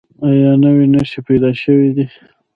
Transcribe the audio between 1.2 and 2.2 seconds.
پیدا شوي دي؟